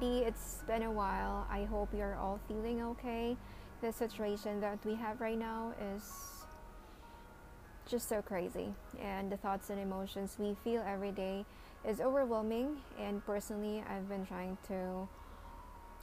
[0.00, 0.26] everybody.
[0.26, 1.46] It's been a while.
[1.50, 3.36] I hope you're all feeling okay.
[3.82, 6.46] The situation that we have right now is
[7.88, 11.44] just so crazy, and the thoughts and emotions we feel every day
[11.86, 12.78] is overwhelming.
[12.98, 15.08] And personally, I've been trying to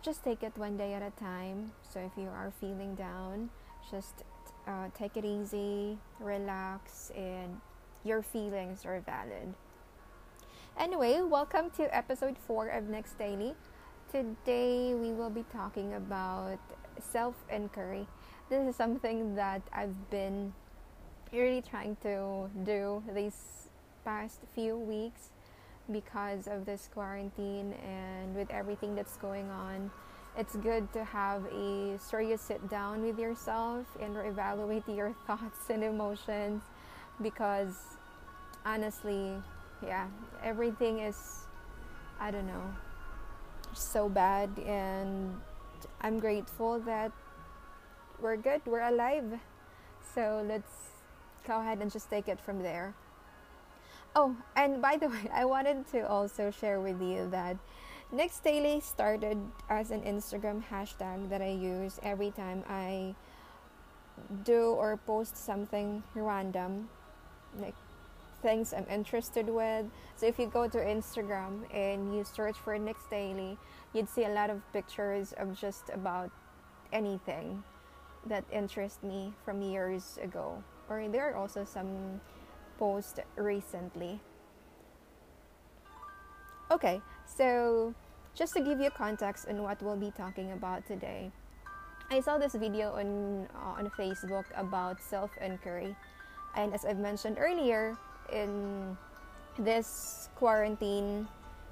[0.03, 1.71] just take it one day at a time.
[1.81, 3.49] So if you are feeling down,
[3.89, 4.23] just
[4.67, 7.59] uh, take it easy, relax, and
[8.03, 9.53] your feelings are valid.
[10.77, 13.55] Anyway, welcome to episode 4 of Next Daily.
[14.11, 16.59] Today we will be talking about
[17.11, 18.07] self inquiry.
[18.49, 20.53] This is something that I've been
[21.33, 23.67] really trying to do these
[24.05, 25.31] past few weeks
[25.91, 29.91] because of this quarantine and with everything that's going on.
[30.37, 35.83] It's good to have a serious sit down with yourself and reevaluate your thoughts and
[35.83, 36.63] emotions
[37.21, 37.97] because
[38.65, 39.33] honestly,
[39.83, 40.07] yeah,
[40.41, 41.45] everything is,
[42.21, 42.73] I don't know,
[43.73, 44.49] so bad.
[44.65, 45.39] And
[46.01, 47.11] I'm grateful that
[48.19, 49.39] we're good, we're alive.
[50.13, 50.71] So let's
[51.47, 52.93] go ahead and just take it from there.
[54.15, 57.57] Oh, and by the way, I wanted to also share with you that
[58.11, 59.37] Next Daily started
[59.69, 63.15] as an Instagram hashtag that I use every time I
[64.43, 66.89] do or post something random,
[67.59, 67.75] like
[68.41, 69.85] things I'm interested with.
[70.15, 73.57] So if you go to Instagram and you search for Next Daily,
[73.93, 76.31] you'd see a lot of pictures of just about
[76.93, 77.63] anything
[78.25, 80.63] that interests me from years ago.
[80.89, 82.21] Or there are also some
[82.77, 84.19] posts recently.
[86.69, 87.93] Okay, so
[88.35, 91.31] just to give you context on what we'll be talking about today.
[92.09, 95.95] I saw this video on uh, on Facebook about self-inquiry.
[96.55, 97.97] And as I've mentioned earlier,
[98.31, 98.97] in
[99.59, 101.27] this quarantine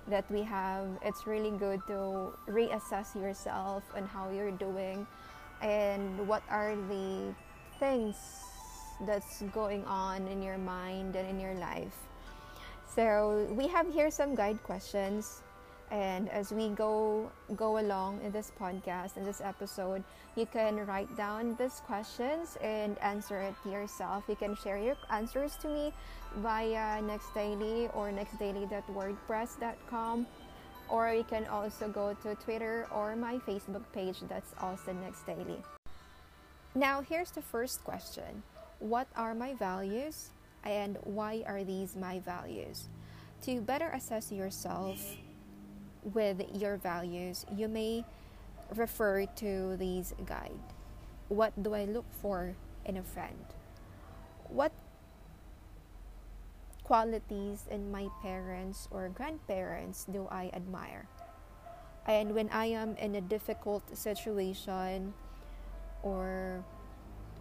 [0.07, 5.05] that we have, it's really good to reassess yourself and how you're doing
[5.61, 7.33] and what are the
[7.79, 8.16] things
[9.05, 11.95] that's going on in your mind and in your life.
[12.85, 15.41] So, we have here some guide questions
[15.91, 20.03] and as we go go along in this podcast in this episode
[20.35, 24.25] you can write down these questions and answer it yourself.
[24.28, 25.94] You can share your answers to me
[26.38, 30.28] via nextdaily or nextdaily.wordpress.com
[30.90, 35.63] or you can also go to twitter or my facebook page that's also nextdaily.
[36.75, 38.44] Now here's the first question.
[38.79, 40.31] What are my values
[40.66, 42.90] and why are these my values?
[43.44, 45.16] To better assess yourself
[46.13, 48.05] with your values, you may
[48.75, 50.61] refer to these guide.
[51.27, 52.55] What do I look for
[52.85, 53.45] in a friend?
[54.47, 54.71] What
[56.83, 61.07] qualities in my parents or grandparents do I admire?
[62.05, 65.13] And when I am in a difficult situation
[66.03, 66.63] or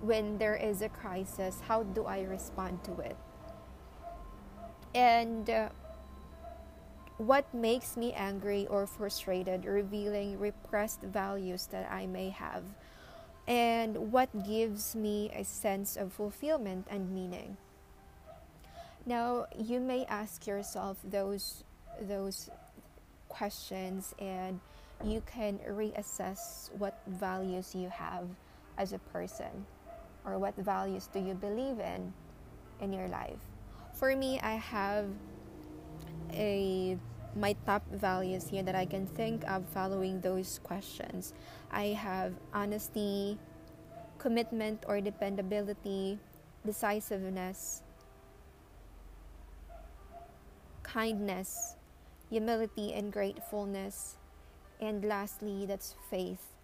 [0.00, 3.16] when there is a crisis, how do I respond to it?
[4.94, 5.69] And uh,
[7.26, 12.62] what makes me angry or frustrated, revealing repressed values that I may have,
[13.46, 17.56] and what gives me a sense of fulfillment and meaning.
[19.06, 21.64] Now, you may ask yourself those
[22.00, 22.50] those
[23.28, 24.58] questions and
[25.04, 28.26] you can reassess what values you have
[28.78, 29.66] as a person
[30.24, 32.12] or what values do you believe in
[32.80, 33.38] in your life.
[33.92, 35.06] For me, I have
[36.32, 36.98] a
[37.36, 41.32] my top values here that I can think of following those questions.
[41.70, 43.38] I have honesty,
[44.18, 46.18] commitment or dependability,
[46.64, 47.82] decisiveness,
[50.82, 51.76] kindness,
[52.30, 54.16] humility and gratefulness,
[54.80, 56.54] and lastly, that's faith.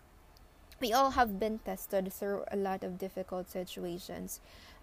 [0.81, 4.41] We all have been tested through a lot of difficult situations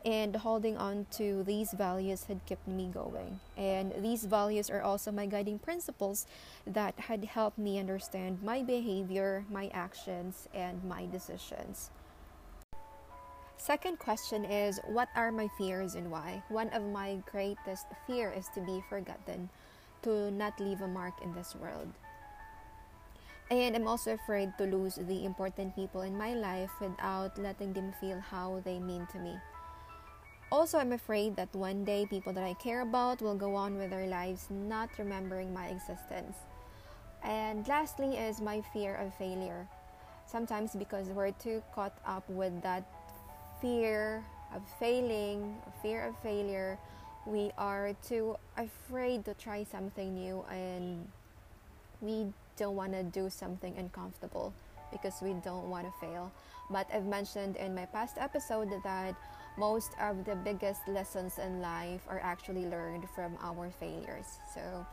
[0.08, 3.42] and holding on to these values had kept me going.
[3.58, 6.26] And these values are also my guiding principles
[6.66, 11.92] that had helped me understand my behavior, my actions, and my decisions.
[13.58, 16.42] Second question is What are my fears and why?
[16.48, 19.50] One of my greatest fear is to be forgotten,
[20.04, 21.92] to not leave a mark in this world.
[23.52, 27.92] And I'm also afraid to lose the important people in my life without letting them
[28.00, 29.36] feel how they mean to me.
[30.50, 33.90] Also, I'm afraid that one day people that I care about will go on with
[33.90, 36.38] their lives not remembering my existence.
[37.22, 39.68] And lastly, is my fear of failure.
[40.26, 42.86] Sometimes, because we're too caught up with that
[43.62, 44.24] fear
[44.56, 46.78] of failing, fear of failure,
[47.26, 51.06] we are too afraid to try something new and
[52.00, 54.54] we don't want to do something uncomfortable
[54.94, 56.32] because we don't want to fail.
[56.70, 59.16] But I've mentioned in my past episode that
[59.58, 64.40] most of the biggest lessons in life are actually learned from our failures.
[64.54, 64.86] So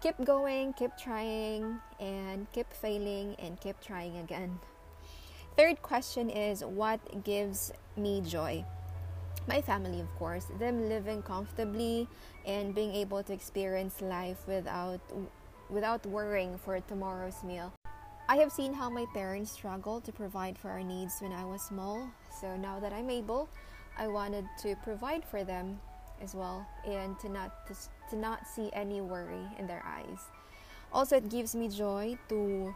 [0.00, 4.58] keep going, keep trying, and keep failing and keep trying again.
[5.56, 8.64] Third question is what gives me joy?
[9.46, 12.08] My family, of course, them living comfortably
[12.44, 15.00] and being able to experience life without
[15.68, 17.72] without worrying for tomorrow's meal.
[18.28, 21.62] I have seen how my parents struggled to provide for our needs when I was
[21.62, 22.10] small.
[22.40, 23.48] So now that I'm able,
[23.96, 25.78] I wanted to provide for them
[26.20, 27.74] as well and to not to,
[28.10, 30.18] to not see any worry in their eyes.
[30.92, 32.74] Also, it gives me joy to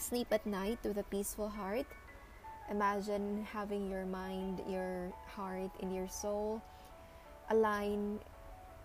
[0.00, 1.86] sleep at night with a peaceful heart.
[2.68, 6.60] Imagine having your mind, your heart, and your soul
[7.50, 8.18] align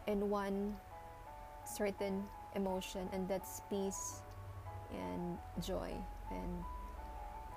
[0.05, 0.77] in one
[1.65, 2.23] certain
[2.55, 4.21] emotion, and that's peace
[4.91, 5.91] and joy
[6.31, 6.63] and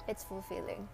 [0.09, 0.89] it's fulfilling.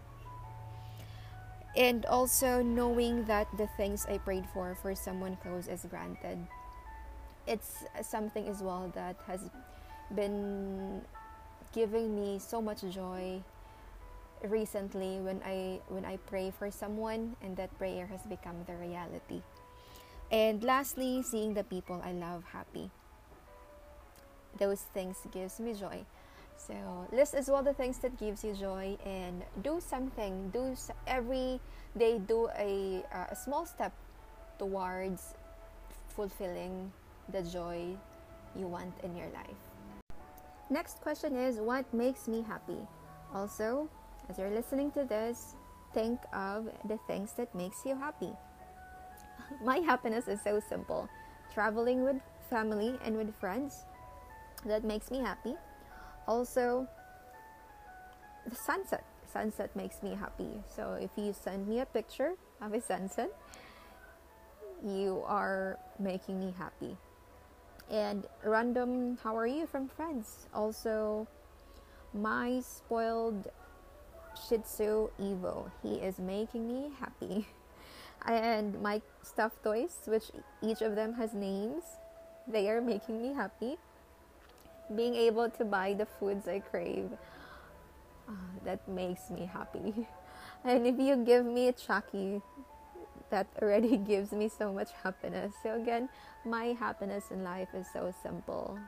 [1.76, 6.38] And also knowing that the things i prayed for for someone close is granted.
[7.46, 9.50] It's something as well that has
[10.14, 11.02] been
[11.72, 13.42] giving me so much joy
[14.44, 19.42] recently when i when i pray for someone and that prayer has become the reality.
[20.30, 22.90] And lastly seeing the people i love happy.
[24.58, 26.06] Those things gives me joy
[26.66, 30.50] so list as well the things that gives you joy and do something.
[30.50, 30.74] Do
[31.06, 31.60] every
[31.96, 32.18] day.
[32.18, 33.92] Do a, uh, a small step
[34.58, 35.34] towards
[36.08, 36.92] fulfilling
[37.30, 37.96] the joy
[38.58, 39.60] you want in your life.
[40.70, 42.80] Next question is what makes me happy?
[43.32, 43.88] Also,
[44.28, 45.54] as you're listening to this,
[45.94, 48.32] think of the things that makes you happy.
[49.64, 51.08] My happiness is so simple.
[51.54, 52.16] Traveling with
[52.50, 53.86] family and with friends
[54.64, 55.54] that makes me happy
[56.26, 56.86] also
[58.48, 59.04] the sunset.
[59.32, 60.62] Sunset makes me happy.
[60.74, 63.30] So if you send me a picture of a sunset
[64.84, 66.96] you are making me happy.
[67.90, 71.26] And random how are you from friends also
[72.12, 73.48] my spoiled
[74.48, 75.70] shih tzu evo.
[75.82, 77.46] He is making me happy.
[78.26, 81.84] And my stuffed toys which each of them has names
[82.48, 83.76] they are making me happy
[84.94, 87.10] being able to buy the foods I crave,
[88.28, 88.32] uh,
[88.64, 90.06] that makes me happy.
[90.64, 92.42] And if you give me a Chuckie,
[93.30, 95.54] that already gives me so much happiness.
[95.62, 96.08] So again,
[96.44, 98.78] my happiness in life is so simple.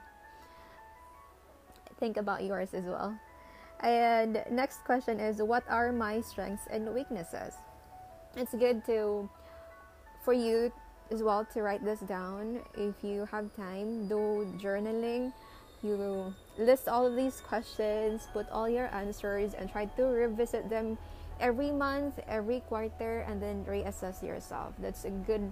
[2.01, 3.19] Think about yours as well.
[3.81, 7.55] And next question is what are my strengths and weaknesses?
[8.37, 9.29] It's good to
[10.25, 10.73] for you
[11.11, 15.33] as well to write this down if you have time do journaling
[15.83, 20.99] you list all of these questions, put all your answers, and try to revisit them
[21.41, 24.75] every month, every quarter, and then reassess yourself.
[24.79, 25.51] That's a good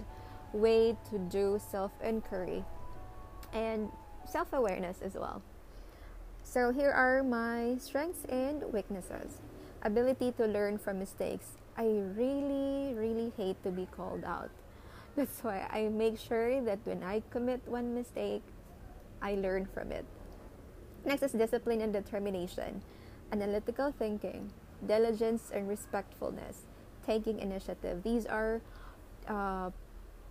[0.53, 2.63] way to do self inquiry
[3.53, 3.89] and
[4.25, 5.41] self awareness as well.
[6.43, 9.39] So, here are my strengths and weaknesses
[9.83, 11.57] ability to learn from mistakes.
[11.77, 14.49] I really, really hate to be called out.
[15.15, 18.43] That's why I make sure that when I commit one mistake,
[19.21, 20.05] I learn from it.
[21.05, 22.81] Next is discipline and determination,
[23.31, 24.51] analytical thinking,
[24.85, 26.63] diligence and respectfulness,
[27.05, 28.03] taking initiative.
[28.03, 28.61] These are
[29.27, 29.71] uh,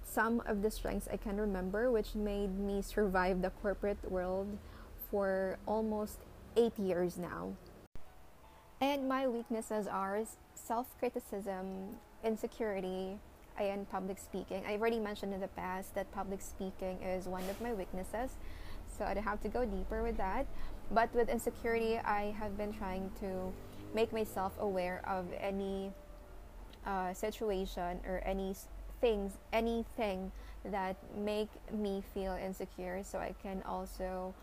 [0.02, 4.58] some of the strengths I can remember, which made me survive the corporate world
[5.10, 6.18] for almost
[6.56, 7.54] eight years now.
[8.80, 10.22] And my weaknesses are
[10.54, 13.18] self criticism, insecurity,
[13.58, 14.62] and public speaking.
[14.66, 18.32] I've already mentioned in the past that public speaking is one of my weaknesses
[18.96, 20.46] so I don't have to go deeper with that.
[20.90, 23.52] But with insecurity, I have been trying to
[23.94, 25.90] make myself aware of any
[26.86, 28.54] uh, situation or any
[29.00, 30.30] things, anything
[30.64, 34.34] that make me feel insecure, so I can also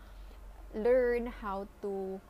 [0.74, 2.20] learn how to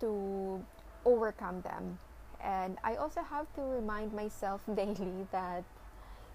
[0.00, 0.64] to
[1.04, 1.98] overcome them.
[2.42, 5.64] And I also have to remind myself daily that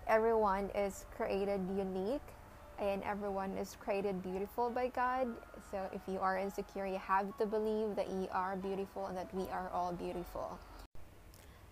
[0.08, 2.24] everyone is created unique
[2.80, 5.28] and everyone is created beautiful by God.
[5.72, 9.34] So if you are insecure, you have to believe that you are beautiful and that
[9.34, 10.60] we are all beautiful.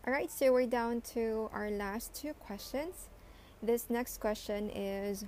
[0.08, 3.10] All right, so we're down to our last two questions.
[3.62, 5.26] This next question is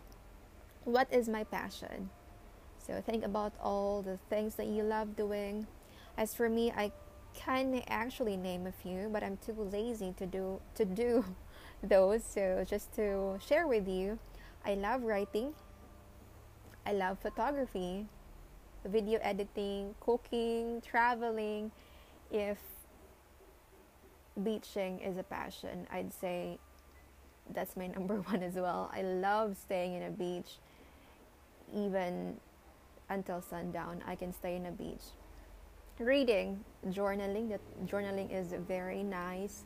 [0.83, 2.09] What is my passion?
[2.77, 5.67] So think about all the things that you love doing.
[6.17, 6.91] As for me, I
[7.33, 11.25] can actually name a few, but I'm too lazy to do to do
[11.83, 12.23] those.
[12.23, 14.19] So just to share with you,
[14.65, 15.53] I love writing
[16.87, 18.05] I love photography.
[18.85, 21.69] video editing, cooking, traveling,
[22.31, 22.57] if
[24.41, 26.57] beaching is a passion, I'd say
[27.53, 28.89] that's my number one as well.
[28.93, 30.59] I love staying in a beach,
[31.75, 32.37] even
[33.09, 34.01] until sundown.
[34.07, 35.03] I can stay in a beach.
[35.99, 37.49] Reading, journaling.
[37.49, 39.65] That journaling is a very nice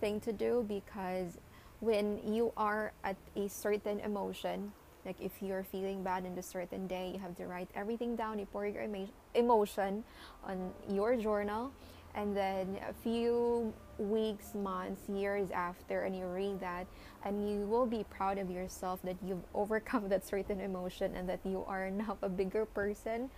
[0.00, 1.36] thing to do because
[1.80, 4.72] when you are at a certain emotion,
[5.04, 8.38] like if you're feeling bad in a certain day, you have to write everything down.
[8.38, 8.86] You pour your
[9.34, 10.04] emotion
[10.44, 11.72] on your journal,
[12.14, 16.86] and then a few weeks, months, years after, and you read that,
[17.24, 21.40] and you will be proud of yourself that you've overcome that certain emotion and that
[21.44, 23.30] you are now a bigger person,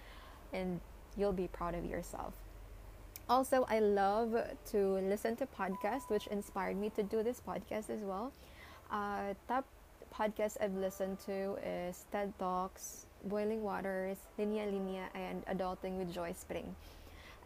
[0.52, 0.80] and
[1.16, 2.34] you'll be proud of yourself.
[3.28, 4.36] Also, I love
[4.72, 8.32] to listen to podcasts, which inspired me to do this podcast as well.
[8.90, 9.64] Uh, top
[10.14, 16.32] podcast I've listened to is TED Talks, Boiling Waters, Linya Linya, and Adulting with Joy
[16.32, 16.74] Spring.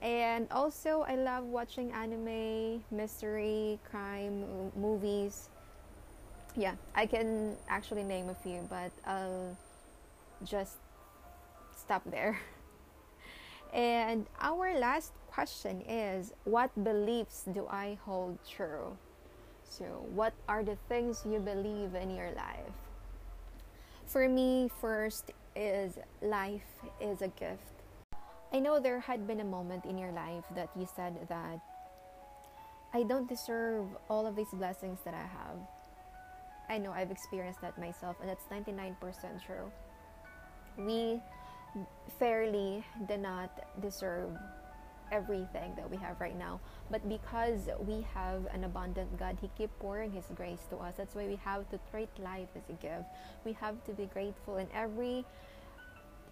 [0.02, 4.44] And also, I love watching anime, mystery, crime
[4.76, 5.48] movies.
[6.56, 9.56] Yeah, I can actually name a few, but I'll
[10.44, 10.76] just
[11.76, 12.38] stop there.
[13.72, 18.96] And our last question is What beliefs do I hold true?
[19.68, 19.84] So,
[20.14, 22.72] what are the things you believe in your life?
[24.06, 26.68] For me, first is life
[27.00, 27.84] is a gift.
[28.52, 31.60] I know there had been a moment in your life that you said that
[32.94, 35.58] I don't deserve all of these blessings that I have.
[36.70, 38.96] I know I've experienced that myself, and that's 99%
[39.44, 39.70] true.
[40.78, 41.20] We
[42.18, 43.50] fairly did not
[43.82, 44.30] deserve
[45.12, 46.60] everything that we have right now.
[46.90, 50.94] But because we have an abundant god he keep pouring his grace to us.
[50.96, 53.04] That's why we have to treat life as a gift.
[53.44, 55.24] We have to be grateful in every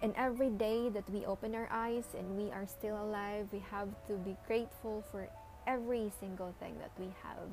[0.03, 3.89] in every day that we open our eyes and we are still alive we have
[4.07, 5.27] to be grateful for
[5.67, 7.49] every single thing that we have.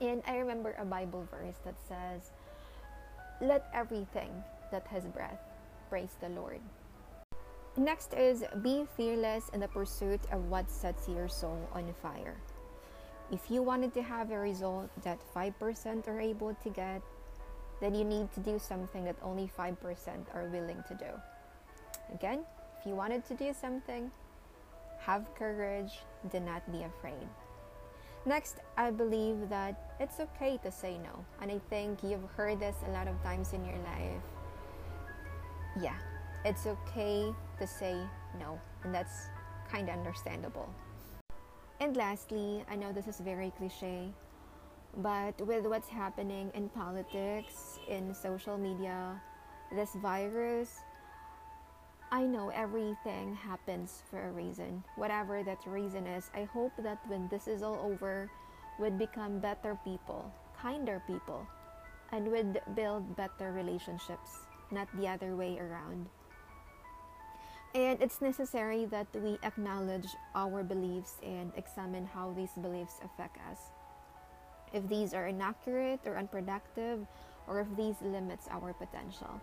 [0.00, 2.30] And i remember a bible verse that says
[3.40, 4.30] let everything
[4.72, 5.40] that has breath
[5.90, 6.60] praise the lord
[7.76, 12.36] Next is be fearless in the pursuit of what sets your soul on fire.
[13.30, 17.02] If you wanted to have a result that 5% are able to get,
[17.80, 19.76] then you need to do something that only 5%
[20.32, 21.10] are willing to do.
[22.14, 22.44] Again,
[22.80, 24.10] if you wanted to do something,
[25.00, 25.92] have courage,
[26.32, 27.28] do not be afraid.
[28.24, 31.24] Next, I believe that it's okay to say no.
[31.42, 34.22] And I think you've heard this a lot of times in your life.
[35.80, 35.96] Yeah,
[36.46, 37.98] it's okay to say
[38.38, 39.26] no, and that's
[39.68, 40.70] kind of understandable.
[41.80, 44.14] And lastly, I know this is very cliche,
[44.98, 49.20] but with what's happening in politics, in social media,
[49.74, 50.78] this virus,
[52.12, 54.84] I know everything happens for a reason.
[54.94, 58.30] Whatever that reason is, I hope that when this is all over,
[58.78, 61.44] we'd become better people, kinder people,
[62.12, 66.06] and would build better relationships, not the other way around.
[67.74, 73.58] And it's necessary that we acknowledge our beliefs and examine how these beliefs affect us.
[74.72, 77.06] If these are inaccurate or unproductive,
[77.46, 79.40] or if these limits our potential.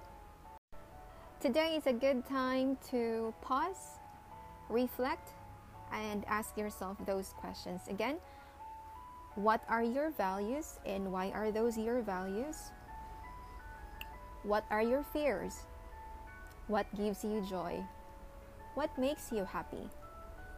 [1.40, 4.00] Today is a good time to pause,
[4.70, 5.30] reflect,
[5.92, 7.82] and ask yourself those questions.
[7.90, 8.18] Again,
[9.36, 12.72] what are your values and why are those your values?
[14.44, 15.66] What are your fears?
[16.68, 17.84] What gives you joy?
[18.76, 19.90] What makes you happy?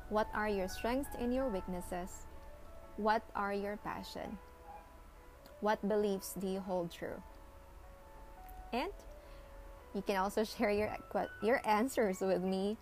[0.10, 2.27] What are your strengths and your weaknesses?
[2.98, 4.38] What are your passion?
[5.62, 7.22] What beliefs do you hold true?
[8.72, 8.91] And
[9.93, 10.95] you can also share your
[11.41, 12.77] your answers with me.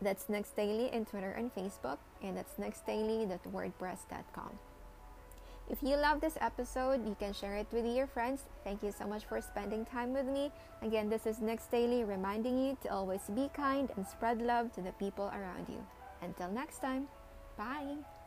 [0.00, 4.58] That's Next Daily in Twitter and Facebook, and that's nextdaily.wordpress.com.
[5.70, 8.44] If you love this episode, you can share it with your friends.
[8.64, 10.50] Thank you so much for spending time with me.
[10.82, 14.80] Again, this is Next Daily reminding you to always be kind and spread love to
[14.80, 15.84] the people around you.
[16.22, 17.06] Until next time,
[17.58, 18.17] bye.